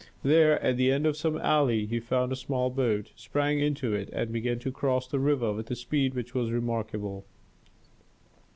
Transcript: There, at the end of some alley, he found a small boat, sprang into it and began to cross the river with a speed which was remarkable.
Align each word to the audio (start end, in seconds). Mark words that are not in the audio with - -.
There, 0.23 0.59
at 0.63 0.77
the 0.77 0.91
end 0.91 1.05
of 1.05 1.15
some 1.15 1.37
alley, 1.37 1.85
he 1.85 1.99
found 1.99 2.31
a 2.31 2.35
small 2.35 2.71
boat, 2.71 3.11
sprang 3.15 3.59
into 3.59 3.93
it 3.93 4.09
and 4.11 4.31
began 4.33 4.57
to 4.57 4.71
cross 4.71 5.05
the 5.05 5.19
river 5.19 5.53
with 5.53 5.69
a 5.69 5.75
speed 5.75 6.15
which 6.15 6.33
was 6.33 6.49
remarkable. 6.49 7.27